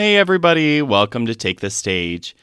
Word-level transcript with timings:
Hey, 0.00 0.16
everybody, 0.16 0.80
welcome 0.80 1.26
to 1.26 1.34
Take 1.34 1.60
the 1.60 1.68
Stage. 1.68 2.34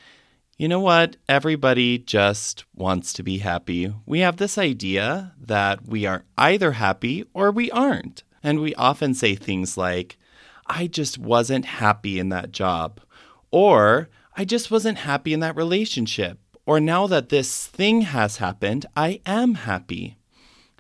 You 0.59 0.67
know 0.67 0.79
what? 0.79 1.16
Everybody 1.28 1.98
just 1.98 2.66
wants 2.76 3.12
to 3.14 3.24
be 3.24 3.40
happy. 3.40 3.92
We 4.06 4.20
have 4.20 4.38
this 4.38 4.60
idea 4.60 5.33
that 5.41 5.88
we 5.88 6.05
are 6.05 6.23
either 6.38 6.73
happy 6.73 7.25
or 7.33 7.49
we 7.49 7.71
aren't. 7.71 8.21
And 8.43 8.59
we 8.59 8.75
often 8.75 9.15
say 9.15 9.33
things 9.33 9.75
like, 9.75 10.20
I 10.67 10.85
just 10.85 11.17
wasn't 11.17 11.65
happy 11.65 12.20
in 12.20 12.29
that 12.29 12.51
job, 12.51 12.99
or 13.49 14.10
I 14.35 14.46
just 14.46 14.69
wasn't 14.69 14.99
happy 14.99 15.33
in 15.33 15.39
that 15.39 15.55
relationship, 15.55 16.38
or 16.67 16.80
now 16.80 17.08
that 17.08 17.30
this 17.30 17.66
thing 17.66 18.02
has 18.02 18.38
happened, 18.38 18.85
I 18.95 19.20
am 19.26 19.55
happy. 19.55 20.16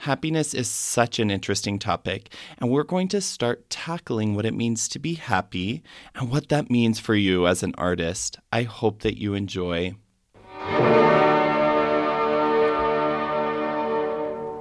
Happiness 0.01 0.53
is 0.53 0.69
such 0.69 1.17
an 1.17 1.31
interesting 1.31 1.79
topic, 1.79 2.31
and 2.59 2.69
we're 2.69 2.83
going 2.83 3.07
to 3.09 3.19
start 3.19 3.67
tackling 3.69 4.35
what 4.35 4.45
it 4.45 4.53
means 4.53 4.87
to 4.89 4.99
be 4.99 5.15
happy 5.15 5.81
and 6.13 6.29
what 6.29 6.49
that 6.49 6.69
means 6.69 6.99
for 6.99 7.15
you 7.15 7.47
as 7.47 7.63
an 7.63 7.73
artist. 7.79 8.37
I 8.53 8.61
hope 8.61 9.01
that 9.01 9.19
you 9.19 9.33
enjoy. 9.33 9.95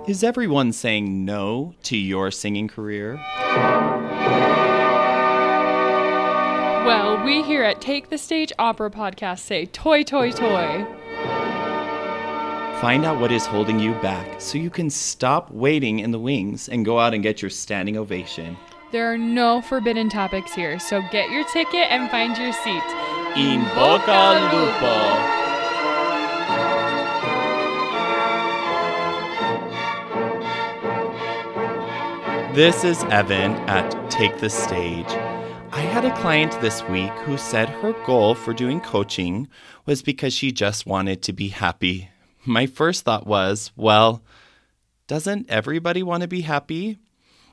Is 0.09 0.25
everyone 0.25 0.73
saying 0.73 1.25
no 1.27 1.75
to 1.83 1.99
your 1.99 2.31
singing 2.31 2.69
career? 2.69 3.17
Well, 6.87 7.23
we 7.25 7.43
here 7.43 7.63
at 7.63 7.83
Take 7.83 8.09
the 8.09 8.17
Stage 8.17 8.53
Opera 8.59 8.91
Podcast 8.91 9.41
say 9.41 9.67
toi, 9.67 10.03
toi, 10.03 10.31
toi. 10.31 10.87
Find 12.81 13.05
out 13.07 13.19
what 13.19 13.33
is 13.33 13.47
holding 13.47 13.81
you 13.81 13.95
back 14.03 14.39
so 14.39 14.59
you 14.59 14.69
can 14.69 14.91
stop 14.91 15.51
waiting 15.51 16.01
in 16.01 16.11
the 16.11 16.19
wings 16.19 16.69
and 16.69 16.85
go 16.85 16.99
out 16.99 17.15
and 17.15 17.23
get 17.23 17.41
your 17.41 17.51
standing 17.51 17.97
ovation. 17.97 18.55
There 18.93 19.11
are 19.11 19.17
no 19.17 19.63
forbidden 19.63 20.11
topics 20.11 20.53
here, 20.53 20.79
so 20.79 21.01
get 21.11 21.31
your 21.31 21.45
ticket 21.45 21.91
and 21.91 22.11
find 22.11 22.37
your 22.37 22.53
seat. 22.53 22.83
In 23.35 23.63
Bocca 23.73 24.09
al 24.09 24.53
Lupo. 24.53 24.93
This 32.55 32.85
is 32.85 33.03
Evan 33.05 33.53
at 33.71 34.11
Take 34.11 34.37
the 34.37 34.51
Stage. 34.51 35.09
I 35.73 35.81
had 35.81 36.05
a 36.05 36.15
client 36.21 36.53
this 36.61 36.87
week 36.89 37.13
who 37.25 37.39
said 37.39 37.71
her 37.71 37.95
goal 38.05 38.35
for 38.35 38.53
doing 38.53 38.83
coaching 38.83 39.49
was 39.87 40.03
because 40.03 40.35
she 40.35 40.53
just 40.53 40.85
wanted 40.85 41.23
to 41.23 41.33
be 41.33 41.49
happy 41.49 42.11
my 42.47 42.67
first 42.67 43.05
thought 43.05 43.27
was, 43.27 43.73
well, 43.77 44.23
doesn't 45.07 45.51
everybody 45.51 46.03
want 46.03 46.23
to 46.23 46.29
be 46.29 46.43
happy? 46.43 46.99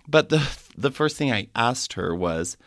But 0.07 0.29
the 0.29 0.47
the 0.77 0.91
first 0.91 1.17
thing 1.17 1.31
I 1.31 1.47
asked 1.55 1.93
her 1.93 2.15
was, 2.15 2.57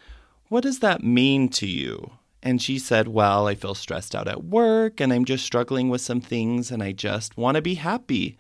what 0.49 0.63
does 0.63 0.79
that 0.81 1.03
mean 1.03 1.49
to 1.51 1.67
you? 1.67 2.13
And 2.43 2.63
she 2.63 2.79
said, 2.79 3.09
well, 3.09 3.49
I 3.49 3.57
feel 3.57 3.75
stressed 3.75 4.15
out 4.15 4.29
at 4.29 4.45
work 4.45 5.01
and 5.01 5.13
I'm 5.13 5.25
just 5.25 5.45
struggling 5.45 5.89
with 5.89 6.01
some 6.01 6.21
things 6.21 6.71
and 6.71 6.83
I 6.83 6.93
just 6.93 7.37
want 7.37 7.57
to 7.57 7.63
be 7.63 7.75
happy. 7.75 8.39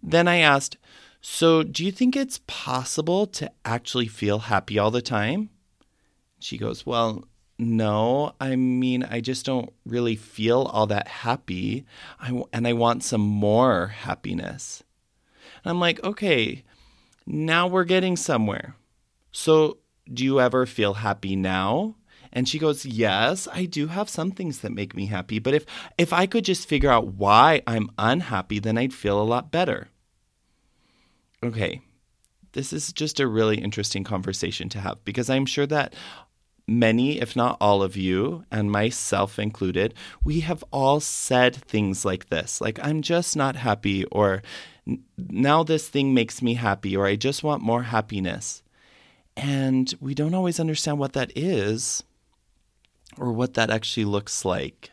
Then 0.00 0.28
I 0.28 0.36
asked, 0.36 0.76
so 1.20 1.64
do 1.64 1.84
you 1.84 1.90
think 1.90 2.14
it's 2.14 2.40
possible 2.46 3.26
to 3.26 3.50
actually 3.64 4.06
feel 4.06 4.40
happy 4.40 4.78
all 4.78 4.92
the 4.92 5.02
time? 5.02 5.50
She 6.38 6.56
goes, 6.56 6.86
well, 6.86 7.24
no, 7.62 8.34
I 8.40 8.56
mean, 8.56 9.02
I 9.04 9.20
just 9.20 9.46
don't 9.46 9.72
really 9.86 10.16
feel 10.16 10.62
all 10.62 10.86
that 10.88 11.08
happy. 11.08 11.84
I, 12.20 12.42
and 12.52 12.66
I 12.66 12.72
want 12.72 13.04
some 13.04 13.20
more 13.20 13.88
happiness. 13.88 14.82
And 15.64 15.70
I'm 15.70 15.80
like, 15.80 16.02
okay, 16.02 16.64
now 17.26 17.66
we're 17.66 17.84
getting 17.84 18.16
somewhere. 18.16 18.76
So, 19.30 19.78
do 20.12 20.24
you 20.24 20.40
ever 20.40 20.66
feel 20.66 20.94
happy 20.94 21.36
now? 21.36 21.96
And 22.32 22.48
she 22.48 22.58
goes, 22.58 22.86
"Yes, 22.86 23.46
I 23.52 23.66
do 23.66 23.88
have 23.88 24.08
some 24.08 24.30
things 24.30 24.60
that 24.60 24.72
make 24.72 24.96
me 24.96 25.06
happy, 25.06 25.38
but 25.38 25.54
if 25.54 25.66
if 25.98 26.12
I 26.12 26.26
could 26.26 26.44
just 26.44 26.66
figure 26.66 26.90
out 26.90 27.08
why 27.08 27.62
I'm 27.66 27.90
unhappy, 27.98 28.58
then 28.58 28.78
I'd 28.78 28.94
feel 28.94 29.20
a 29.20 29.24
lot 29.24 29.52
better." 29.52 29.88
Okay. 31.42 31.82
This 32.52 32.72
is 32.72 32.92
just 32.92 33.20
a 33.20 33.26
really 33.26 33.58
interesting 33.58 34.04
conversation 34.04 34.68
to 34.70 34.80
have 34.80 35.04
because 35.04 35.30
I'm 35.30 35.46
sure 35.46 35.66
that 35.66 35.94
many, 36.66 37.20
if 37.20 37.34
not 37.36 37.56
all 37.60 37.82
of 37.82 37.96
you, 37.96 38.44
and 38.50 38.70
myself 38.70 39.38
included, 39.38 39.94
we 40.24 40.40
have 40.40 40.64
all 40.70 41.00
said 41.00 41.54
things 41.56 42.04
like 42.04 42.28
this 42.28 42.60
like, 42.60 42.78
I'm 42.82 43.02
just 43.02 43.36
not 43.36 43.56
happy, 43.56 44.04
or 44.06 44.42
now 45.16 45.62
this 45.62 45.88
thing 45.88 46.14
makes 46.14 46.42
me 46.42 46.54
happy, 46.54 46.96
or 46.96 47.06
I 47.06 47.16
just 47.16 47.42
want 47.42 47.62
more 47.62 47.84
happiness. 47.84 48.62
And 49.36 49.92
we 50.00 50.14
don't 50.14 50.34
always 50.34 50.60
understand 50.60 50.98
what 50.98 51.14
that 51.14 51.32
is 51.36 52.02
or 53.18 53.32
what 53.32 53.54
that 53.54 53.70
actually 53.70 54.04
looks 54.04 54.44
like. 54.44 54.90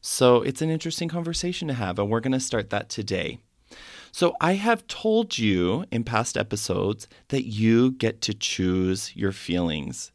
So 0.00 0.42
it's 0.42 0.60
an 0.60 0.70
interesting 0.70 1.08
conversation 1.08 1.68
to 1.68 1.74
have, 1.74 1.98
and 1.98 2.10
we're 2.10 2.20
going 2.20 2.32
to 2.32 2.40
start 2.40 2.70
that 2.70 2.88
today. 2.88 3.38
So, 4.12 4.36
I 4.40 4.52
have 4.52 4.86
told 4.86 5.38
you 5.38 5.86
in 5.90 6.04
past 6.04 6.36
episodes 6.36 7.08
that 7.30 7.46
you 7.48 7.90
get 7.90 8.20
to 8.20 8.32
choose 8.32 9.10
your 9.16 9.32
feelings 9.32 10.12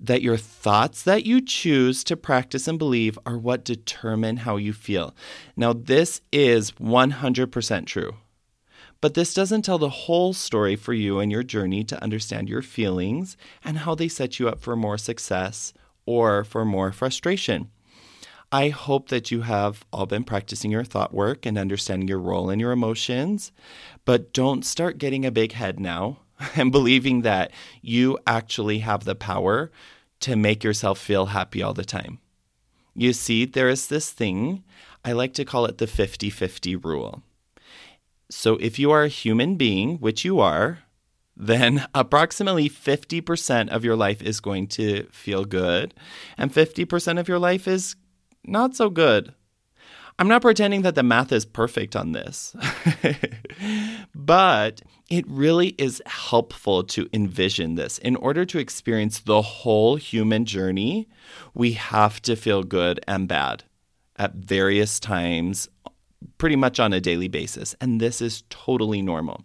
that 0.00 0.22
your 0.22 0.36
thoughts 0.36 1.02
that 1.02 1.26
you 1.26 1.40
choose 1.40 2.04
to 2.04 2.16
practice 2.16 2.68
and 2.68 2.78
believe 2.78 3.18
are 3.26 3.38
what 3.38 3.64
determine 3.64 4.38
how 4.38 4.56
you 4.56 4.72
feel. 4.72 5.14
Now, 5.56 5.72
this 5.72 6.20
is 6.32 6.72
100% 6.72 7.86
true. 7.86 8.14
But 9.00 9.14
this 9.14 9.32
doesn't 9.32 9.62
tell 9.62 9.78
the 9.78 9.88
whole 9.88 10.32
story 10.32 10.74
for 10.74 10.92
you 10.92 11.20
and 11.20 11.30
your 11.30 11.44
journey 11.44 11.84
to 11.84 12.02
understand 12.02 12.48
your 12.48 12.62
feelings 12.62 13.36
and 13.64 13.78
how 13.78 13.94
they 13.94 14.08
set 14.08 14.40
you 14.40 14.48
up 14.48 14.60
for 14.60 14.74
more 14.74 14.98
success 14.98 15.72
or 16.04 16.42
for 16.42 16.64
more 16.64 16.90
frustration. 16.90 17.70
I 18.50 18.70
hope 18.70 19.10
that 19.10 19.30
you 19.30 19.42
have 19.42 19.84
all 19.92 20.06
been 20.06 20.24
practicing 20.24 20.70
your 20.70 20.82
thought 20.82 21.12
work 21.12 21.44
and 21.44 21.58
understanding 21.58 22.08
your 22.08 22.18
role 22.18 22.48
in 22.48 22.58
your 22.58 22.72
emotions, 22.72 23.52
but 24.04 24.32
don't 24.32 24.64
start 24.64 24.98
getting 24.98 25.26
a 25.26 25.30
big 25.30 25.52
head 25.52 25.78
now 25.78 26.20
and 26.56 26.72
believing 26.72 27.22
that 27.22 27.50
you 27.82 28.18
actually 28.26 28.80
have 28.80 29.04
the 29.04 29.14
power 29.14 29.70
to 30.20 30.36
make 30.36 30.64
yourself 30.64 30.98
feel 30.98 31.26
happy 31.26 31.62
all 31.62 31.74
the 31.74 31.84
time. 31.84 32.18
You 32.94 33.12
see, 33.12 33.44
there 33.44 33.68
is 33.68 33.86
this 33.88 34.10
thing, 34.10 34.64
I 35.04 35.12
like 35.12 35.32
to 35.34 35.44
call 35.44 35.64
it 35.66 35.78
the 35.78 35.86
50 35.86 36.30
50 36.30 36.76
rule. 36.76 37.22
So 38.30 38.56
if 38.56 38.78
you 38.78 38.90
are 38.90 39.04
a 39.04 39.08
human 39.08 39.56
being, 39.56 39.98
which 39.98 40.24
you 40.24 40.40
are, 40.40 40.80
then 41.36 41.86
approximately 41.94 42.68
50% 42.68 43.68
of 43.68 43.84
your 43.84 43.94
life 43.94 44.20
is 44.20 44.40
going 44.40 44.66
to 44.68 45.04
feel 45.12 45.44
good, 45.44 45.94
and 46.36 46.52
50% 46.52 47.20
of 47.20 47.28
your 47.28 47.38
life 47.38 47.68
is 47.68 47.94
not 48.44 48.74
so 48.74 48.90
good. 48.90 49.34
I'm 50.18 50.28
not 50.28 50.42
pretending 50.42 50.82
that 50.82 50.96
the 50.96 51.04
math 51.04 51.30
is 51.30 51.44
perfect 51.44 51.94
on 51.94 52.10
this, 52.10 52.56
but 54.14 54.82
it 55.08 55.24
really 55.28 55.68
is 55.78 56.02
helpful 56.06 56.82
to 56.84 57.08
envision 57.12 57.76
this. 57.76 57.98
In 57.98 58.16
order 58.16 58.44
to 58.46 58.58
experience 58.58 59.20
the 59.20 59.42
whole 59.42 59.94
human 59.94 60.44
journey, 60.44 61.08
we 61.54 61.72
have 61.72 62.20
to 62.22 62.34
feel 62.34 62.64
good 62.64 62.98
and 63.06 63.28
bad 63.28 63.62
at 64.16 64.34
various 64.34 64.98
times, 64.98 65.68
pretty 66.36 66.56
much 66.56 66.80
on 66.80 66.92
a 66.92 67.00
daily 67.00 67.28
basis. 67.28 67.76
And 67.80 68.00
this 68.00 68.20
is 68.20 68.42
totally 68.50 69.02
normal. 69.02 69.44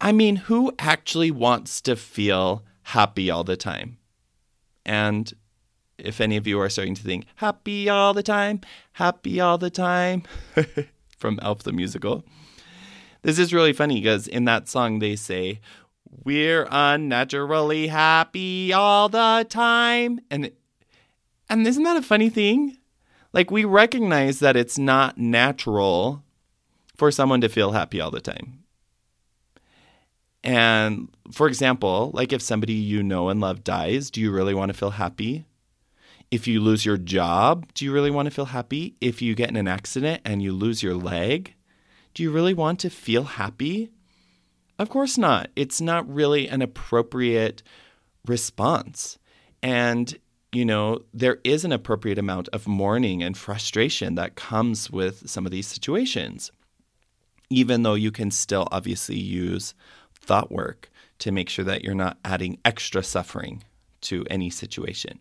I 0.00 0.12
mean, 0.12 0.36
who 0.36 0.72
actually 0.78 1.30
wants 1.30 1.82
to 1.82 1.94
feel 1.94 2.64
happy 2.84 3.30
all 3.30 3.44
the 3.44 3.56
time? 3.56 3.98
And 4.86 5.30
if 6.04 6.20
any 6.20 6.36
of 6.36 6.46
you 6.46 6.60
are 6.60 6.68
starting 6.68 6.94
to 6.94 7.02
think, 7.02 7.26
happy 7.36 7.88
all 7.88 8.14
the 8.14 8.22
time, 8.22 8.60
happy 8.92 9.40
all 9.40 9.58
the 9.58 9.70
time, 9.70 10.22
from 11.18 11.38
Elf 11.42 11.62
the 11.62 11.72
Musical. 11.72 12.24
This 13.22 13.38
is 13.38 13.52
really 13.52 13.72
funny 13.72 14.00
because 14.00 14.26
in 14.26 14.44
that 14.46 14.68
song 14.68 14.98
they 14.98 15.16
say, 15.16 15.60
We're 16.24 16.66
unnaturally 16.70 17.88
happy 17.88 18.72
all 18.72 19.08
the 19.08 19.46
time. 19.48 20.20
And 20.30 20.50
and 21.48 21.66
isn't 21.66 21.82
that 21.82 21.96
a 21.96 22.02
funny 22.02 22.30
thing? 22.30 22.78
Like 23.32 23.50
we 23.50 23.64
recognize 23.64 24.38
that 24.40 24.56
it's 24.56 24.78
not 24.78 25.18
natural 25.18 26.24
for 26.96 27.10
someone 27.10 27.40
to 27.40 27.48
feel 27.48 27.72
happy 27.72 28.00
all 28.00 28.10
the 28.10 28.20
time. 28.20 28.64
And 30.42 31.08
for 31.32 31.46
example, 31.46 32.10
like 32.14 32.32
if 32.32 32.40
somebody 32.40 32.72
you 32.72 33.02
know 33.02 33.28
and 33.28 33.40
love 33.40 33.62
dies, 33.62 34.10
do 34.10 34.20
you 34.20 34.30
really 34.30 34.54
want 34.54 34.70
to 34.70 34.78
feel 34.78 34.90
happy? 34.90 35.44
If 36.30 36.46
you 36.46 36.60
lose 36.60 36.86
your 36.86 36.96
job, 36.96 37.66
do 37.74 37.84
you 37.84 37.92
really 37.92 38.10
want 38.10 38.26
to 38.26 38.30
feel 38.30 38.46
happy? 38.46 38.94
If 39.00 39.20
you 39.20 39.34
get 39.34 39.48
in 39.48 39.56
an 39.56 39.66
accident 39.66 40.22
and 40.24 40.40
you 40.40 40.52
lose 40.52 40.82
your 40.82 40.94
leg, 40.94 41.54
do 42.14 42.22
you 42.22 42.30
really 42.30 42.54
want 42.54 42.78
to 42.80 42.90
feel 42.90 43.24
happy? 43.24 43.90
Of 44.78 44.88
course 44.88 45.18
not. 45.18 45.50
It's 45.56 45.80
not 45.80 46.08
really 46.08 46.48
an 46.48 46.62
appropriate 46.62 47.64
response. 48.26 49.18
And, 49.60 50.16
you 50.52 50.64
know, 50.64 51.00
there 51.12 51.38
is 51.42 51.64
an 51.64 51.72
appropriate 51.72 52.18
amount 52.18 52.48
of 52.50 52.68
mourning 52.68 53.22
and 53.24 53.36
frustration 53.36 54.14
that 54.14 54.36
comes 54.36 54.88
with 54.88 55.28
some 55.28 55.46
of 55.46 55.52
these 55.52 55.66
situations, 55.66 56.52
even 57.50 57.82
though 57.82 57.94
you 57.94 58.12
can 58.12 58.30
still 58.30 58.68
obviously 58.70 59.18
use 59.18 59.74
thought 60.14 60.52
work 60.52 60.90
to 61.18 61.32
make 61.32 61.48
sure 61.48 61.64
that 61.64 61.82
you're 61.82 61.94
not 61.94 62.18
adding 62.24 62.58
extra 62.64 63.02
suffering 63.02 63.64
to 64.02 64.24
any 64.30 64.48
situation. 64.48 65.18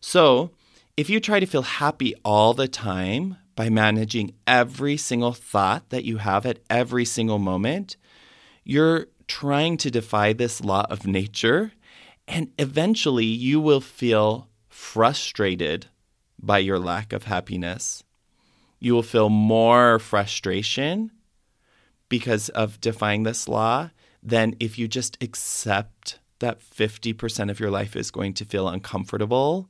So, 0.00 0.50
if 0.96 1.08
you 1.10 1.20
try 1.20 1.40
to 1.40 1.46
feel 1.46 1.62
happy 1.62 2.14
all 2.24 2.54
the 2.54 2.68
time 2.68 3.36
by 3.54 3.68
managing 3.68 4.34
every 4.46 4.96
single 4.96 5.32
thought 5.32 5.90
that 5.90 6.04
you 6.04 6.18
have 6.18 6.46
at 6.46 6.60
every 6.70 7.04
single 7.04 7.38
moment, 7.38 7.96
you're 8.64 9.06
trying 9.26 9.76
to 9.78 9.90
defy 9.90 10.32
this 10.32 10.60
law 10.60 10.86
of 10.90 11.06
nature, 11.06 11.72
and 12.26 12.50
eventually 12.58 13.24
you 13.24 13.60
will 13.60 13.80
feel 13.80 14.48
frustrated 14.68 15.86
by 16.40 16.58
your 16.58 16.78
lack 16.78 17.12
of 17.12 17.24
happiness. 17.24 18.02
You 18.78 18.94
will 18.94 19.02
feel 19.02 19.28
more 19.28 19.98
frustration 19.98 21.10
because 22.08 22.48
of 22.50 22.80
defying 22.80 23.24
this 23.24 23.48
law 23.48 23.90
than 24.22 24.54
if 24.60 24.78
you 24.78 24.88
just 24.88 25.16
accept 25.20 26.18
that 26.38 26.60
50% 26.60 27.50
of 27.50 27.58
your 27.58 27.70
life 27.70 27.96
is 27.96 28.10
going 28.10 28.34
to 28.34 28.44
feel 28.44 28.68
uncomfortable 28.68 29.68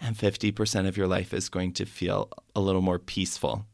and 0.00 0.16
50% 0.16 0.86
of 0.86 0.96
your 0.96 1.06
life 1.06 1.32
is 1.32 1.48
going 1.48 1.72
to 1.74 1.86
feel 1.86 2.28
a 2.54 2.60
little 2.60 2.82
more 2.82 2.98
peaceful. 2.98 3.66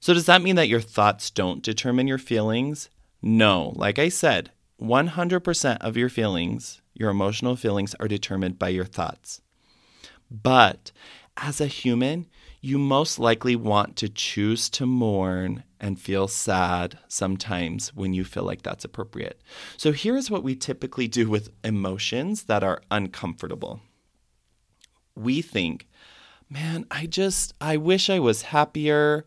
So, 0.00 0.14
does 0.14 0.26
that 0.26 0.42
mean 0.42 0.56
that 0.56 0.68
your 0.68 0.80
thoughts 0.80 1.30
don't 1.30 1.62
determine 1.62 2.06
your 2.06 2.18
feelings? 2.18 2.90
No. 3.22 3.72
Like 3.74 3.98
I 3.98 4.08
said, 4.08 4.50
100% 4.80 5.78
of 5.80 5.96
your 5.96 6.08
feelings, 6.08 6.82
your 6.94 7.10
emotional 7.10 7.56
feelings, 7.56 7.94
are 7.98 8.08
determined 8.08 8.58
by 8.58 8.68
your 8.68 8.84
thoughts. 8.84 9.40
But 10.30 10.92
as 11.36 11.60
a 11.60 11.66
human, 11.66 12.26
you 12.60 12.78
most 12.78 13.18
likely 13.18 13.56
want 13.56 13.96
to 13.96 14.08
choose 14.08 14.68
to 14.70 14.86
mourn 14.86 15.62
and 15.78 16.00
feel 16.00 16.26
sad 16.26 16.98
sometimes 17.08 17.94
when 17.94 18.12
you 18.12 18.24
feel 18.24 18.42
like 18.42 18.62
that's 18.62 18.84
appropriate. 18.84 19.40
So 19.76 19.92
here's 19.92 20.30
what 20.30 20.42
we 20.42 20.56
typically 20.56 21.06
do 21.06 21.28
with 21.28 21.50
emotions 21.62 22.44
that 22.44 22.64
are 22.64 22.82
uncomfortable. 22.90 23.80
We 25.16 25.42
think, 25.42 25.88
man, 26.48 26.86
I 26.90 27.06
just, 27.06 27.54
I 27.60 27.76
wish 27.76 28.08
I 28.10 28.18
was 28.18 28.42
happier. 28.42 29.24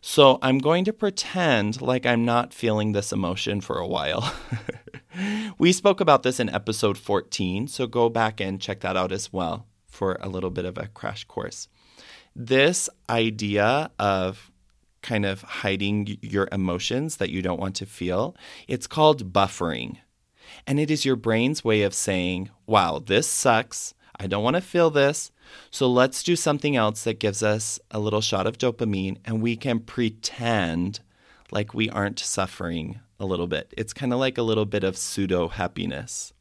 So 0.00 0.38
I'm 0.40 0.58
going 0.58 0.84
to 0.86 0.92
pretend 0.92 1.82
like 1.82 2.06
I'm 2.06 2.24
not 2.24 2.54
feeling 2.54 2.92
this 2.92 3.12
emotion 3.12 3.60
for 3.60 3.78
a 3.78 3.86
while. 3.86 4.32
we 5.58 5.72
spoke 5.72 6.00
about 6.00 6.22
this 6.22 6.40
in 6.40 6.48
episode 6.48 6.96
14, 6.96 7.68
so 7.68 7.86
go 7.86 8.08
back 8.08 8.40
and 8.40 8.60
check 8.60 8.80
that 8.80 8.96
out 8.96 9.12
as 9.12 9.32
well 9.32 9.66
for 9.86 10.16
a 10.20 10.28
little 10.28 10.50
bit 10.50 10.64
of 10.64 10.78
a 10.78 10.88
crash 10.88 11.24
course. 11.24 11.68
This 12.34 12.88
idea 13.10 13.90
of 13.98 14.50
kind 15.02 15.26
of 15.26 15.42
hiding 15.42 16.18
your 16.22 16.48
emotions 16.52 17.16
that 17.16 17.30
you 17.30 17.42
don't 17.42 17.60
want 17.60 17.74
to 17.76 17.86
feel, 17.86 18.36
it's 18.68 18.86
called 18.86 19.32
buffering. 19.32 19.98
And 20.66 20.80
it 20.80 20.90
is 20.90 21.04
your 21.04 21.16
brain's 21.16 21.64
way 21.64 21.82
of 21.82 21.94
saying, 21.94 22.50
wow, 22.66 22.98
this 22.98 23.26
sucks. 23.26 23.94
I 24.20 24.26
don't 24.26 24.44
want 24.44 24.56
to 24.56 24.60
feel 24.60 24.90
this. 24.90 25.32
So 25.70 25.90
let's 25.90 26.22
do 26.22 26.36
something 26.36 26.76
else 26.76 27.04
that 27.04 27.18
gives 27.18 27.42
us 27.42 27.80
a 27.90 27.98
little 27.98 28.20
shot 28.20 28.46
of 28.46 28.58
dopamine 28.58 29.16
and 29.24 29.40
we 29.40 29.56
can 29.56 29.80
pretend 29.80 31.00
like 31.50 31.72
we 31.72 31.88
aren't 31.88 32.18
suffering 32.18 33.00
a 33.18 33.24
little 33.24 33.46
bit. 33.46 33.72
It's 33.78 33.94
kind 33.94 34.12
of 34.12 34.18
like 34.18 34.36
a 34.36 34.42
little 34.42 34.66
bit 34.66 34.84
of 34.84 34.98
pseudo 34.98 35.48
happiness. 35.48 36.34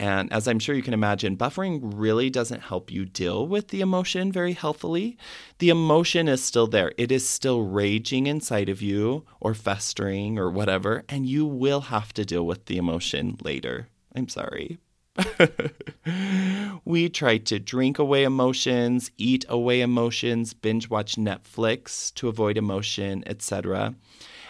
And 0.00 0.32
as 0.32 0.48
I'm 0.48 0.58
sure 0.58 0.74
you 0.74 0.82
can 0.82 0.94
imagine, 0.94 1.36
buffering 1.36 1.80
really 1.94 2.28
doesn't 2.28 2.62
help 2.62 2.90
you 2.90 3.04
deal 3.04 3.46
with 3.46 3.68
the 3.68 3.80
emotion 3.80 4.32
very 4.32 4.54
healthily. 4.54 5.16
The 5.60 5.68
emotion 5.68 6.26
is 6.26 6.42
still 6.42 6.66
there, 6.66 6.92
it 6.98 7.12
is 7.12 7.26
still 7.26 7.62
raging 7.62 8.26
inside 8.26 8.68
of 8.68 8.82
you 8.82 9.24
or 9.38 9.54
festering 9.54 10.40
or 10.40 10.50
whatever, 10.50 11.04
and 11.08 11.24
you 11.24 11.46
will 11.46 11.82
have 11.82 12.12
to 12.14 12.24
deal 12.24 12.44
with 12.44 12.66
the 12.66 12.78
emotion 12.78 13.36
later. 13.44 13.86
I'm 14.12 14.28
sorry. 14.28 14.78
we 16.84 17.08
try 17.08 17.38
to 17.38 17.58
drink 17.58 17.98
away 17.98 18.24
emotions, 18.24 19.10
eat 19.16 19.44
away 19.48 19.80
emotions, 19.80 20.54
binge 20.54 20.88
watch 20.88 21.16
Netflix 21.16 22.12
to 22.14 22.28
avoid 22.28 22.56
emotion, 22.56 23.22
etc. 23.26 23.94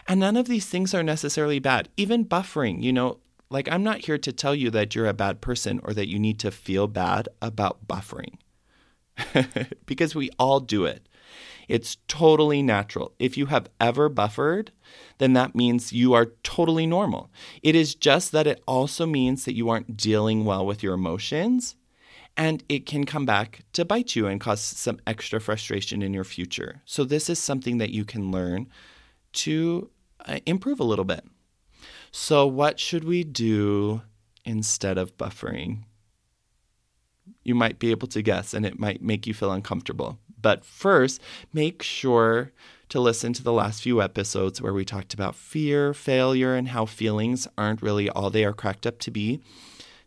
And 0.06 0.20
none 0.20 0.36
of 0.36 0.48
these 0.48 0.66
things 0.66 0.94
are 0.94 1.02
necessarily 1.02 1.58
bad. 1.58 1.88
Even 1.96 2.24
buffering, 2.24 2.82
you 2.82 2.92
know, 2.92 3.18
like, 3.50 3.70
I'm 3.70 3.82
not 3.82 4.00
here 4.00 4.18
to 4.18 4.32
tell 4.32 4.54
you 4.54 4.70
that 4.70 4.94
you're 4.94 5.06
a 5.06 5.14
bad 5.14 5.40
person 5.40 5.80
or 5.84 5.94
that 5.94 6.08
you 6.08 6.18
need 6.18 6.38
to 6.40 6.50
feel 6.50 6.86
bad 6.86 7.28
about 7.40 7.86
buffering 7.86 8.36
because 9.86 10.14
we 10.14 10.30
all 10.38 10.60
do 10.60 10.84
it. 10.84 11.08
It's 11.68 11.96
totally 12.08 12.62
natural. 12.62 13.14
If 13.18 13.38
you 13.38 13.46
have 13.46 13.68
ever 13.80 14.08
buffered, 14.08 14.70
then 15.18 15.32
that 15.32 15.54
means 15.54 15.92
you 15.92 16.12
are 16.12 16.32
totally 16.42 16.86
normal. 16.86 17.30
It 17.62 17.74
is 17.74 17.94
just 17.94 18.32
that 18.32 18.46
it 18.46 18.62
also 18.66 19.06
means 19.06 19.44
that 19.44 19.54
you 19.54 19.70
aren't 19.70 19.96
dealing 19.96 20.44
well 20.44 20.66
with 20.66 20.82
your 20.82 20.94
emotions 20.94 21.76
and 22.36 22.64
it 22.69 22.86
can 22.86 23.04
come 23.04 23.25
back 23.25 23.64
to 23.72 23.84
bite 23.84 24.16
you 24.16 24.26
and 24.26 24.40
cause 24.40 24.60
some 24.60 24.98
extra 25.06 25.40
frustration 25.40 26.02
in 26.02 26.12
your 26.12 26.25
future. 26.25 26.82
So, 26.84 27.04
this 27.04 27.31
is 27.31 27.38
something 27.38 27.78
that 27.78 27.90
you 27.90 28.04
can 28.04 28.31
learn 28.31 28.69
to 29.34 29.90
uh, 30.26 30.40
improve 30.46 30.81
a 30.81 30.84
little 30.84 31.04
bit. 31.04 31.25
So, 32.10 32.46
what 32.46 32.81
should 32.81 33.04
we 33.04 33.25
do 33.25 34.02
instead 34.44 34.98
of 34.98 35.16
buffering? 35.16 35.84
You 37.42 37.54
might 37.54 37.78
be 37.78 37.90
able 37.90 38.08
to 38.08 38.22
guess, 38.22 38.54
and 38.54 38.66
it 38.66 38.78
might 38.78 39.02
make 39.02 39.26
you 39.26 39.34
feel 39.34 39.52
uncomfortable. 39.52 40.19
But 40.40 40.64
first, 40.64 41.20
make 41.52 41.82
sure 41.82 42.52
to 42.90 43.00
listen 43.00 43.32
to 43.32 43.42
the 43.42 43.52
last 43.52 43.82
few 43.82 44.02
episodes 44.02 44.60
where 44.60 44.75
we 44.75 44.84
talked 44.84 45.14
about 45.14 45.34
fear, 45.34 45.94
failure, 45.94 46.54
and 46.54 46.69
how 46.69 46.84
feelings 46.84 47.48
aren't 47.56 47.82
really 47.82 48.10
all 48.10 48.31
they 48.31 48.44
are 48.44 48.52
cracked 48.52 48.86
up 48.86 48.98
to 49.00 49.10
be. 49.10 49.40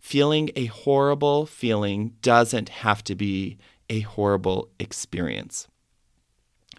Feeling 0.07 0.51
a 0.55 0.67
horrible 0.67 1.45
feeling 1.45 2.13
doesn't 2.21 2.69
have 2.69 3.03
to 3.03 3.13
be 3.13 3.57
a 3.89 3.99
horrible 3.99 4.69
experience. 4.79 5.67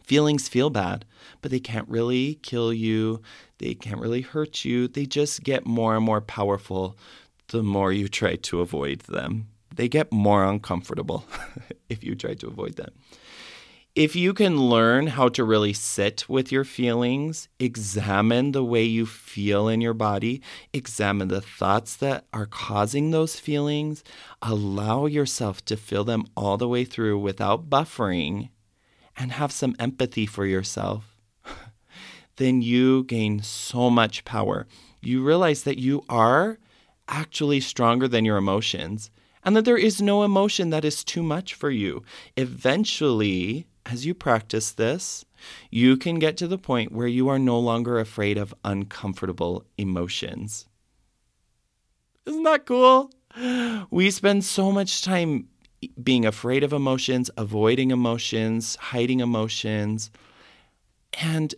Feelings 0.02 0.48
feel 0.48 0.70
bad, 0.70 1.04
but 1.42 1.50
they 1.50 1.60
can't 1.60 1.86
really 1.90 2.36
kill 2.36 2.72
you. 2.72 3.20
They 3.58 3.74
can't 3.74 4.00
really 4.00 4.22
hurt 4.22 4.64
you. 4.64 4.88
They 4.88 5.04
just 5.04 5.44
get 5.44 5.66
more 5.66 5.94
and 5.94 6.02
more 6.06 6.22
powerful 6.22 6.96
the 7.48 7.62
more 7.62 7.92
you 7.92 8.08
try 8.08 8.36
to 8.36 8.62
avoid 8.62 9.00
them. 9.00 9.48
They 9.76 9.90
get 9.90 10.10
more 10.10 10.42
uncomfortable 10.42 11.26
if 11.90 12.02
you 12.02 12.14
try 12.14 12.32
to 12.32 12.46
avoid 12.46 12.76
them. 12.76 12.92
If 13.98 14.14
you 14.14 14.32
can 14.32 14.68
learn 14.70 15.08
how 15.08 15.28
to 15.30 15.42
really 15.42 15.72
sit 15.72 16.28
with 16.28 16.52
your 16.52 16.62
feelings, 16.62 17.48
examine 17.58 18.52
the 18.52 18.62
way 18.62 18.84
you 18.84 19.06
feel 19.06 19.66
in 19.66 19.80
your 19.80 19.92
body, 19.92 20.40
examine 20.72 21.26
the 21.26 21.40
thoughts 21.40 21.96
that 21.96 22.24
are 22.32 22.46
causing 22.46 23.10
those 23.10 23.40
feelings, 23.40 24.04
allow 24.40 25.06
yourself 25.06 25.64
to 25.64 25.76
feel 25.76 26.04
them 26.04 26.26
all 26.36 26.56
the 26.56 26.68
way 26.68 26.84
through 26.84 27.18
without 27.18 27.68
buffering 27.68 28.50
and 29.16 29.32
have 29.32 29.50
some 29.50 29.74
empathy 29.80 30.26
for 30.26 30.46
yourself, 30.46 31.16
then 32.36 32.62
you 32.62 33.02
gain 33.02 33.42
so 33.42 33.90
much 33.90 34.24
power. 34.24 34.68
You 35.02 35.24
realize 35.24 35.64
that 35.64 35.80
you 35.80 36.04
are 36.08 36.60
actually 37.08 37.58
stronger 37.58 38.06
than 38.06 38.24
your 38.24 38.36
emotions 38.36 39.10
and 39.44 39.56
that 39.56 39.64
there 39.64 39.76
is 39.76 40.00
no 40.00 40.22
emotion 40.22 40.70
that 40.70 40.84
is 40.84 41.02
too 41.02 41.24
much 41.24 41.54
for 41.54 41.70
you. 41.70 42.04
Eventually, 42.36 43.66
as 43.90 44.04
you 44.04 44.14
practice 44.14 44.70
this, 44.72 45.24
you 45.70 45.96
can 45.96 46.18
get 46.18 46.36
to 46.36 46.46
the 46.46 46.58
point 46.58 46.92
where 46.92 47.06
you 47.06 47.28
are 47.28 47.38
no 47.38 47.58
longer 47.58 47.98
afraid 47.98 48.36
of 48.36 48.54
uncomfortable 48.64 49.64
emotions. 49.76 50.66
Isn't 52.26 52.42
that 52.42 52.66
cool? 52.66 53.10
We 53.90 54.10
spend 54.10 54.44
so 54.44 54.72
much 54.72 55.02
time 55.02 55.48
being 56.02 56.26
afraid 56.26 56.64
of 56.64 56.72
emotions, 56.72 57.30
avoiding 57.36 57.90
emotions, 57.90 58.76
hiding 58.76 59.20
emotions. 59.20 60.10
And 61.20 61.54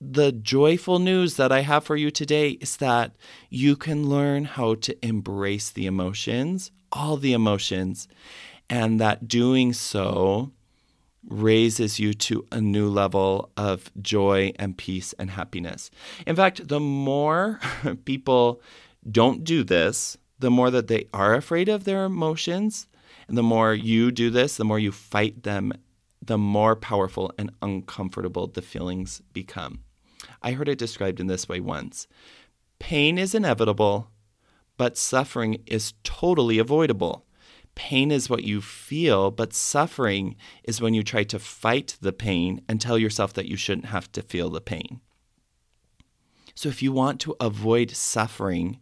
the 0.00 0.32
joyful 0.32 0.98
news 0.98 1.36
that 1.36 1.52
I 1.52 1.60
have 1.60 1.84
for 1.84 1.96
you 1.96 2.10
today 2.10 2.50
is 2.50 2.76
that 2.78 3.16
you 3.48 3.76
can 3.76 4.08
learn 4.08 4.44
how 4.44 4.74
to 4.74 5.06
embrace 5.06 5.70
the 5.70 5.86
emotions, 5.86 6.70
all 6.90 7.16
the 7.16 7.32
emotions, 7.32 8.08
and 8.68 9.00
that 9.00 9.26
doing 9.26 9.72
so 9.72 10.52
raises 11.28 11.98
you 11.98 12.12
to 12.12 12.46
a 12.50 12.60
new 12.60 12.88
level 12.88 13.50
of 13.56 13.90
joy 14.00 14.52
and 14.56 14.76
peace 14.76 15.12
and 15.18 15.30
happiness. 15.30 15.90
In 16.26 16.36
fact, 16.36 16.68
the 16.68 16.80
more 16.80 17.60
people 18.04 18.60
don't 19.10 19.44
do 19.44 19.64
this, 19.64 20.16
the 20.38 20.50
more 20.50 20.70
that 20.70 20.88
they 20.88 21.08
are 21.14 21.34
afraid 21.34 21.68
of 21.68 21.84
their 21.84 22.04
emotions, 22.04 22.88
and 23.28 23.38
the 23.38 23.42
more 23.42 23.74
you 23.74 24.10
do 24.10 24.30
this, 24.30 24.56
the 24.56 24.64
more 24.64 24.78
you 24.78 24.92
fight 24.92 25.44
them, 25.44 25.72
the 26.20 26.38
more 26.38 26.76
powerful 26.76 27.32
and 27.38 27.50
uncomfortable 27.62 28.46
the 28.46 28.62
feelings 28.62 29.22
become. 29.32 29.80
I 30.42 30.52
heard 30.52 30.68
it 30.68 30.78
described 30.78 31.20
in 31.20 31.26
this 31.26 31.48
way 31.48 31.60
once 31.60 32.06
Pain 32.78 33.16
is 33.16 33.34
inevitable, 33.34 34.10
but 34.76 34.96
suffering 34.96 35.62
is 35.66 35.94
totally 36.02 36.58
avoidable. 36.58 37.24
Pain 37.74 38.10
is 38.10 38.28
what 38.28 38.44
you 38.44 38.60
feel, 38.60 39.30
but 39.30 39.54
suffering 39.54 40.36
is 40.64 40.80
when 40.80 40.94
you 40.94 41.02
try 41.02 41.24
to 41.24 41.38
fight 41.38 41.96
the 42.00 42.12
pain 42.12 42.62
and 42.68 42.80
tell 42.80 42.98
yourself 42.98 43.32
that 43.32 43.46
you 43.46 43.56
shouldn't 43.56 43.86
have 43.86 44.12
to 44.12 44.22
feel 44.22 44.50
the 44.50 44.60
pain. 44.60 45.00
So, 46.54 46.68
if 46.68 46.82
you 46.82 46.92
want 46.92 47.18
to 47.20 47.36
avoid 47.40 47.92
suffering, 47.92 48.78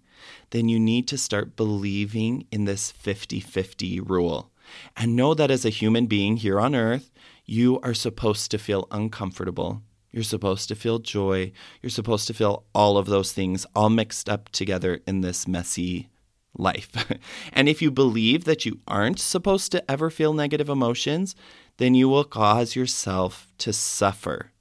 then 0.50 0.68
you 0.68 0.80
need 0.80 1.06
to 1.08 1.18
start 1.18 1.56
believing 1.56 2.46
in 2.50 2.64
this 2.64 2.90
50 2.90 3.40
50 3.40 4.00
rule. 4.00 4.50
And 4.96 5.16
know 5.16 5.34
that 5.34 5.50
as 5.50 5.64
a 5.64 5.70
human 5.70 6.06
being 6.06 6.36
here 6.36 6.60
on 6.60 6.74
earth, 6.74 7.10
you 7.44 7.80
are 7.80 7.94
supposed 7.94 8.50
to 8.50 8.58
feel 8.58 8.86
uncomfortable. 8.90 9.82
You're 10.10 10.24
supposed 10.24 10.68
to 10.68 10.74
feel 10.74 10.98
joy. 10.98 11.52
You're 11.80 11.90
supposed 11.90 12.26
to 12.26 12.34
feel 12.34 12.64
all 12.74 12.98
of 12.98 13.06
those 13.06 13.32
things 13.32 13.66
all 13.74 13.90
mixed 13.90 14.28
up 14.28 14.48
together 14.48 15.00
in 15.06 15.20
this 15.20 15.46
messy 15.46 16.08
life. 16.56 16.90
and 17.52 17.68
if 17.68 17.80
you 17.80 17.90
believe 17.90 18.44
that 18.44 18.64
you 18.64 18.80
aren't 18.86 19.18
supposed 19.18 19.72
to 19.72 19.90
ever 19.90 20.10
feel 20.10 20.32
negative 20.32 20.68
emotions, 20.68 21.34
then 21.76 21.94
you 21.94 22.08
will 22.08 22.24
cause 22.24 22.76
yourself 22.76 23.48
to 23.58 23.72
suffer. 23.72 24.52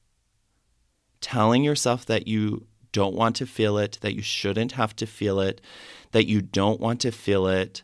Telling 1.21 1.63
yourself 1.63 2.05
that 2.05 2.27
you 2.27 2.65
don't 2.91 3.15
want 3.15 3.35
to 3.37 3.45
feel 3.45 3.77
it, 3.77 3.97
that 4.01 4.15
you 4.15 4.21
shouldn't 4.21 4.73
have 4.73 4.95
to 4.95 5.05
feel 5.05 5.39
it, 5.39 5.61
that 6.11 6.27
you 6.27 6.41
don't 6.41 6.79
want 6.79 7.01
to 7.01 7.11
feel 7.11 7.47
it, 7.47 7.83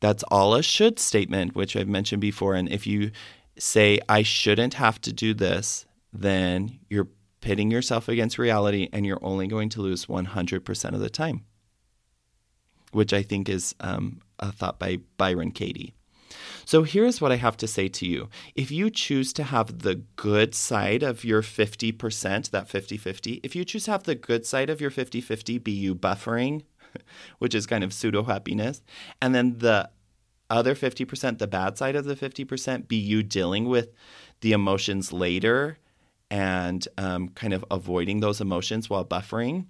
that's 0.00 0.22
all 0.24 0.54
a 0.54 0.62
should 0.62 0.98
statement, 0.98 1.54
which 1.54 1.74
I've 1.74 1.88
mentioned 1.88 2.20
before. 2.20 2.54
And 2.54 2.68
if 2.68 2.86
you 2.86 3.10
say, 3.58 3.98
I 4.08 4.22
shouldn't 4.22 4.74
have 4.74 5.00
to 5.02 5.12
do 5.12 5.34
this, 5.34 5.86
then 6.12 6.78
you're 6.88 7.08
pitting 7.40 7.70
yourself 7.70 8.08
against 8.08 8.38
reality 8.38 8.88
and 8.92 9.06
you're 9.06 9.24
only 9.24 9.46
going 9.46 9.68
to 9.70 9.80
lose 9.80 10.06
100% 10.06 10.92
of 10.92 11.00
the 11.00 11.10
time, 11.10 11.44
which 12.96 13.12
I 13.12 13.22
think 13.22 13.50
is 13.50 13.74
um, 13.80 14.20
a 14.38 14.50
thought 14.50 14.78
by 14.78 15.00
Byron 15.18 15.50
Katie. 15.50 15.92
So 16.64 16.82
here's 16.82 17.20
what 17.20 17.30
I 17.30 17.36
have 17.36 17.58
to 17.58 17.68
say 17.68 17.88
to 17.88 18.06
you. 18.06 18.28
If 18.54 18.70
you 18.70 18.88
choose 18.88 19.34
to 19.34 19.44
have 19.44 19.80
the 19.80 19.96
good 20.16 20.54
side 20.54 21.02
of 21.02 21.22
your 21.22 21.42
50%, 21.42 22.50
that 22.50 22.68
50 22.68 22.96
50, 22.96 23.40
if 23.44 23.54
you 23.54 23.66
choose 23.66 23.84
to 23.84 23.90
have 23.92 24.04
the 24.04 24.14
good 24.14 24.46
side 24.46 24.70
of 24.70 24.80
your 24.80 24.90
50 24.90 25.20
50 25.20 25.58
be 25.58 25.72
you 25.72 25.94
buffering, 25.94 26.62
which 27.38 27.54
is 27.54 27.66
kind 27.66 27.84
of 27.84 27.92
pseudo 27.92 28.22
happiness, 28.22 28.82
and 29.20 29.34
then 29.34 29.58
the 29.58 29.90
other 30.48 30.74
50%, 30.74 31.38
the 31.38 31.46
bad 31.46 31.76
side 31.76 31.96
of 31.96 32.06
the 32.06 32.16
50%, 32.16 32.88
be 32.88 32.96
you 32.96 33.22
dealing 33.22 33.66
with 33.68 33.90
the 34.40 34.52
emotions 34.52 35.12
later 35.12 35.76
and 36.30 36.88
um, 36.96 37.28
kind 37.28 37.52
of 37.52 37.62
avoiding 37.70 38.20
those 38.20 38.40
emotions 38.40 38.88
while 38.88 39.04
buffering. 39.04 39.66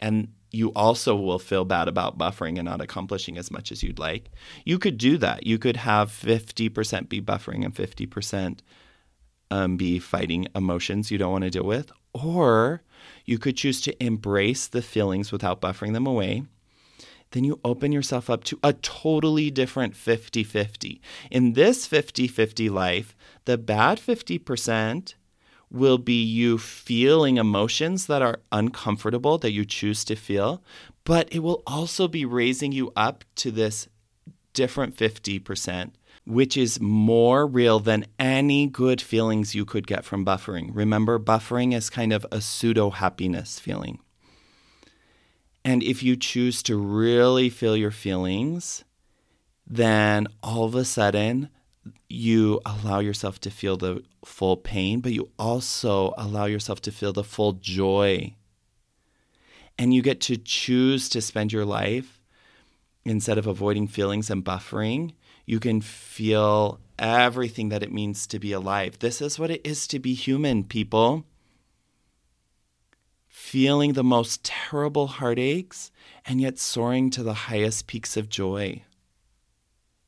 And 0.00 0.32
you 0.50 0.72
also 0.74 1.14
will 1.14 1.38
feel 1.38 1.64
bad 1.64 1.86
about 1.86 2.18
buffering 2.18 2.58
and 2.58 2.64
not 2.64 2.80
accomplishing 2.80 3.38
as 3.38 3.50
much 3.50 3.70
as 3.70 3.82
you'd 3.82 3.98
like. 3.98 4.30
You 4.64 4.78
could 4.78 4.98
do 4.98 5.16
that. 5.18 5.46
You 5.46 5.58
could 5.58 5.76
have 5.76 6.10
50% 6.10 7.08
be 7.08 7.20
buffering 7.20 7.64
and 7.64 7.74
50% 7.74 8.60
um, 9.50 9.76
be 9.76 9.98
fighting 9.98 10.48
emotions 10.54 11.10
you 11.10 11.18
don't 11.18 11.32
want 11.32 11.44
to 11.44 11.50
deal 11.50 11.64
with. 11.64 11.92
Or 12.12 12.82
you 13.24 13.38
could 13.38 13.56
choose 13.56 13.80
to 13.82 14.04
embrace 14.04 14.66
the 14.66 14.82
feelings 14.82 15.30
without 15.30 15.60
buffering 15.60 15.92
them 15.92 16.06
away. 16.06 16.42
Then 17.32 17.44
you 17.44 17.60
open 17.64 17.92
yourself 17.92 18.28
up 18.28 18.42
to 18.44 18.58
a 18.62 18.72
totally 18.72 19.50
different 19.52 19.94
50 19.94 20.42
50. 20.42 21.00
In 21.30 21.52
this 21.52 21.86
50 21.86 22.26
50 22.26 22.68
life, 22.68 23.14
the 23.44 23.56
bad 23.56 23.98
50% 23.98 25.14
will 25.70 25.98
be 25.98 26.22
you 26.22 26.58
feeling 26.58 27.36
emotions 27.36 28.06
that 28.06 28.22
are 28.22 28.40
uncomfortable 28.50 29.38
that 29.38 29.52
you 29.52 29.64
choose 29.64 30.04
to 30.04 30.16
feel, 30.16 30.62
but 31.04 31.32
it 31.32 31.40
will 31.40 31.62
also 31.66 32.08
be 32.08 32.24
raising 32.24 32.72
you 32.72 32.92
up 32.96 33.24
to 33.36 33.50
this 33.50 33.88
different 34.52 34.96
50%, 34.96 35.92
which 36.26 36.56
is 36.56 36.80
more 36.80 37.46
real 37.46 37.78
than 37.78 38.06
any 38.18 38.66
good 38.66 39.00
feelings 39.00 39.54
you 39.54 39.64
could 39.64 39.86
get 39.86 40.04
from 40.04 40.24
buffering. 40.26 40.70
Remember, 40.72 41.18
buffering 41.18 41.74
is 41.74 41.88
kind 41.88 42.12
of 42.12 42.26
a 42.32 42.40
pseudo 42.40 42.90
happiness 42.90 43.60
feeling. 43.60 44.00
And 45.64 45.82
if 45.82 46.02
you 46.02 46.16
choose 46.16 46.62
to 46.64 46.76
really 46.76 47.50
feel 47.50 47.76
your 47.76 47.90
feelings, 47.90 48.84
then 49.66 50.26
all 50.42 50.64
of 50.64 50.74
a 50.74 50.84
sudden, 50.84 51.48
you 52.08 52.60
allow 52.66 52.98
yourself 52.98 53.40
to 53.40 53.50
feel 53.50 53.76
the 53.76 54.02
full 54.24 54.56
pain, 54.56 55.00
but 55.00 55.12
you 55.12 55.30
also 55.38 56.12
allow 56.18 56.44
yourself 56.44 56.80
to 56.82 56.92
feel 56.92 57.12
the 57.12 57.24
full 57.24 57.52
joy. 57.54 58.34
And 59.78 59.94
you 59.94 60.02
get 60.02 60.20
to 60.22 60.36
choose 60.36 61.08
to 61.10 61.22
spend 61.22 61.52
your 61.52 61.64
life 61.64 62.20
instead 63.04 63.38
of 63.38 63.46
avoiding 63.46 63.86
feelings 63.88 64.28
and 64.28 64.44
buffering. 64.44 65.14
You 65.46 65.58
can 65.58 65.80
feel 65.80 66.80
everything 66.98 67.70
that 67.70 67.82
it 67.82 67.92
means 67.92 68.26
to 68.26 68.38
be 68.38 68.52
alive. 68.52 68.98
This 68.98 69.22
is 69.22 69.38
what 69.38 69.50
it 69.50 69.62
is 69.64 69.86
to 69.88 69.98
be 69.98 70.12
human, 70.12 70.64
people. 70.64 71.24
Feeling 73.26 73.94
the 73.94 74.04
most 74.04 74.44
terrible 74.44 75.06
heartaches 75.06 75.90
and 76.26 76.40
yet 76.40 76.58
soaring 76.58 77.08
to 77.10 77.22
the 77.22 77.34
highest 77.34 77.86
peaks 77.86 78.16
of 78.16 78.28
joy. 78.28 78.82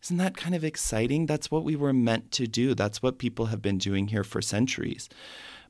Isn't 0.02 0.16
that 0.16 0.36
kind 0.36 0.54
of 0.54 0.64
exciting? 0.64 1.26
That's 1.26 1.50
what 1.50 1.64
we 1.64 1.76
were 1.76 1.92
meant 1.92 2.32
to 2.32 2.46
do. 2.46 2.74
That's 2.74 3.02
what 3.02 3.18
people 3.18 3.46
have 3.46 3.62
been 3.62 3.78
doing 3.78 4.08
here 4.08 4.24
for 4.24 4.42
centuries. 4.42 5.08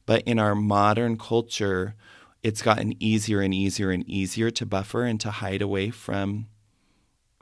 But 0.07 0.23
in 0.23 0.39
our 0.39 0.55
modern 0.55 1.19
culture, 1.19 1.95
it's 2.43 2.62
gotten 2.62 2.95
easier 2.99 3.41
and 3.41 3.53
easier 3.53 3.91
and 3.91 4.09
easier 4.09 4.51
to 4.51 4.67
buffer 4.67 5.05
and 5.05 5.21
to 5.21 5.31
hide 5.31 5.62
away 5.62 5.91
from 5.91 6.47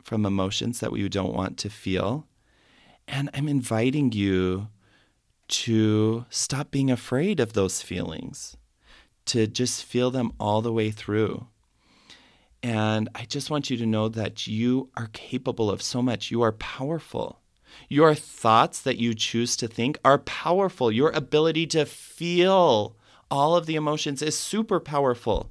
from 0.02 0.26
emotions 0.26 0.80
that 0.80 0.90
we 0.90 1.09
don't 1.09 1.35
want 1.35 1.59
to 1.59 1.70
feel. 1.70 2.26
And 3.06 3.30
I'm 3.35 3.49
inviting 3.49 4.12
you 4.12 4.68
to 5.49 6.25
stop 6.30 6.70
being 6.70 6.90
afraid 6.90 7.38
of 7.38 7.52
those 7.52 7.82
feelings, 7.82 8.56
to 9.26 9.47
just 9.47 9.85
feel 9.85 10.11
them 10.11 10.32
all 10.40 10.62
the 10.62 10.73
way 10.73 10.90
through. 10.90 11.47
And 12.62 13.09
I 13.14 13.25
just 13.25 13.50
want 13.50 13.71
you 13.71 13.76
to 13.79 13.87
know 13.87 14.09
that 14.09 14.47
you 14.47 14.90
are 14.97 15.09
capable 15.12 15.71
of 15.71 15.81
so 15.81 16.02
much. 16.02 16.31
You 16.31 16.43
are 16.43 16.52
powerful. 16.52 17.40
Your 17.88 18.14
thoughts 18.14 18.83
that 18.83 18.99
you 18.99 19.14
choose 19.14 19.57
to 19.57 19.69
think 19.69 19.99
are 20.05 20.19
powerful. 20.19 20.93
Your 20.93 21.11
ability 21.11 21.67
to 21.69 21.87
feel 21.87 22.97
all 23.31 23.57
of 23.57 23.67
the 23.67 23.76
emotions 23.76 24.23
is 24.23 24.37
super 24.37 24.81
powerful. 24.81 25.50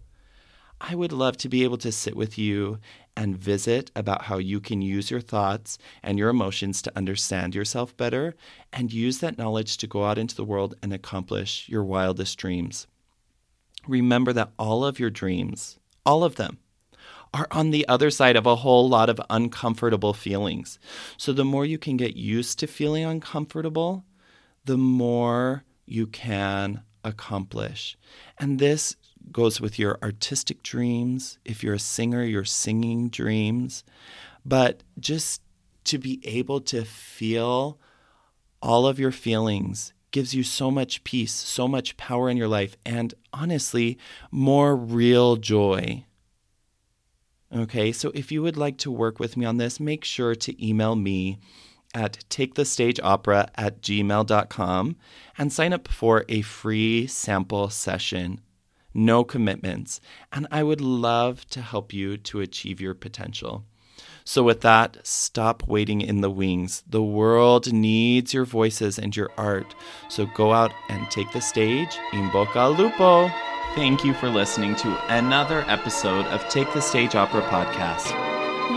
I 0.82 0.96
would 0.96 1.12
love 1.12 1.36
to 1.38 1.50
be 1.50 1.64
able 1.64 1.78
to 1.80 1.92
sit 1.92 2.16
with 2.16 2.38
you 2.38 2.80
and 3.18 3.38
visit 3.38 3.92
about 3.96 4.24
how 4.24 4.38
you 4.38 4.62
can 4.62 4.82
use 4.82 5.12
your 5.12 5.20
thoughts 5.20 5.78
and 6.02 6.18
your 6.18 6.30
emotions 6.30 6.82
to 6.84 6.98
understand 6.98 7.54
yourself 7.54 7.96
better 7.98 8.36
and 8.72 8.94
use 8.94 9.20
that 9.20 9.38
knowledge 9.38 9.78
to 9.78 9.88
go 9.88 10.06
out 10.06 10.18
into 10.18 10.36
the 10.36 10.46
world 10.46 10.76
and 10.82 10.94
accomplish 10.94 11.68
your 11.68 11.84
wildest 11.84 12.38
dreams. 12.38 12.88
Remember 13.88 14.32
that 14.32 14.52
all 14.58 14.86
of 14.86 15.00
your 15.00 15.10
dreams, 15.10 15.80
all 16.06 16.24
of 16.24 16.36
them, 16.36 16.60
are 17.34 17.48
on 17.52 17.72
the 17.72 17.88
other 17.88 18.10
side 18.10 18.36
of 18.36 18.46
a 18.46 18.58
whole 18.58 18.90
lot 18.90 19.10
of 19.10 19.22
uncomfortable 19.30 20.14
feelings. 20.14 20.80
So 21.18 21.34
the 21.34 21.46
more 21.46 21.66
you 21.66 21.78
can 21.78 21.98
get 21.98 22.16
used 22.16 22.60
to 22.60 22.68
feeling 22.68 23.06
uncomfortable, 23.06 24.06
the 24.66 24.78
more 24.78 25.64
you 25.86 26.08
can 26.08 26.82
accomplish. 27.04 27.98
And 28.38 28.60
this 28.60 28.96
goes 29.32 29.62
with 29.62 29.78
your 29.78 29.98
artistic 30.02 30.64
dreams. 30.64 31.38
If 31.46 31.64
you're 31.64 31.76
a 31.76 31.80
singer, 31.80 32.24
your 32.24 32.46
singing 32.46 33.10
dreams. 33.10 33.84
But 34.46 34.84
just 35.00 35.42
to 35.86 35.98
be 35.98 36.20
able 36.24 36.62
to 36.62 36.84
feel 36.84 37.80
all 38.62 38.88
of 38.88 39.00
your 39.00 39.12
feelings 39.12 39.94
gives 40.12 40.34
you 40.34 40.44
so 40.44 40.72
much 40.72 41.04
peace, 41.04 41.34
so 41.34 41.68
much 41.68 41.96
power 41.98 42.30
in 42.30 42.38
your 42.38 42.48
life, 42.48 42.76
and 42.86 43.14
honestly, 43.32 43.98
more 44.32 44.76
real 44.76 45.36
joy. 45.36 46.04
Okay, 47.56 47.92
so 47.92 48.12
if 48.14 48.32
you 48.32 48.44
would 48.44 48.58
like 48.58 48.78
to 48.80 48.92
work 48.92 49.20
with 49.20 49.36
me 49.36 49.46
on 49.46 49.58
this, 49.58 49.80
make 49.80 50.06
sure 50.06 50.36
to 50.36 50.66
email 50.66 50.96
me 50.96 51.40
at 51.96 52.24
takethestageopera 52.30 53.50
at 53.56 53.82
gmail.com 53.82 54.96
and 55.38 55.52
sign 55.52 55.74
up 55.74 55.88
for 55.88 56.26
a 56.30 56.42
free 56.42 57.08
sample 57.08 57.70
session. 57.70 58.42
No 58.94 59.24
commitments. 59.24 60.00
And 60.32 60.46
I 60.52 60.62
would 60.62 60.82
love 60.82 61.48
to 61.50 61.62
help 61.62 61.92
you 61.92 62.18
to 62.18 62.42
achieve 62.42 62.80
your 62.80 62.94
potential. 62.94 63.66
So, 64.24 64.44
with 64.44 64.62
that, 64.62 64.98
stop 65.04 65.68
waiting 65.68 66.02
in 66.02 66.22
the 66.22 66.30
wings. 66.30 66.84
The 66.88 67.02
world 67.02 67.74
needs 67.74 68.34
your 68.34 68.46
voices 68.46 69.00
and 69.00 69.16
your 69.16 69.32
art. 69.38 69.74
So, 70.08 70.28
go 70.28 70.54
out 70.54 70.72
and 70.88 71.10
take 71.10 71.32
the 71.32 71.42
stage. 71.42 71.98
In 72.14 72.30
bocca 72.30 72.58
al 72.58 72.74
lupo. 72.74 73.32
Thank 73.80 74.04
you 74.04 74.14
for 74.14 74.28
listening 74.28 74.76
to 74.76 74.98
another 75.08 75.64
episode 75.70 76.26
of 76.26 76.46
Take 76.50 76.74
the 76.74 76.82
Stage 76.82 77.16
Opera 77.16 77.42
podcast. 77.44 78.12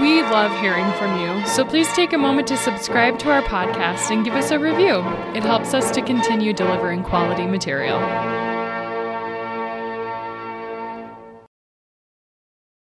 We 0.01 0.23
love 0.23 0.53
hearing 0.61 0.89
from 0.93 1.19
you, 1.19 1.45
so 1.45 1.65
please 1.65 1.93
take 1.93 2.13
a 2.13 2.19
moment 2.19 2.47
to 2.47 2.57
subscribe 2.57 3.19
to 3.19 3.33
our 3.33 3.43
podcast 3.43 4.13
and 4.13 4.25
give 4.25 4.35
us 4.35 4.53
a 4.53 4.61
review. 4.61 5.01
It 5.35 5.43
helps 5.43 5.75
us 5.75 5.91
to 5.91 6.03
continue 6.03 6.53
delivering 6.53 7.03
quality 7.03 7.47
material. 7.47 7.99